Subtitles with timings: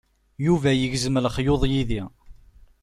[0.45, 2.01] Yuba yegzem lexyuḍ yid-i.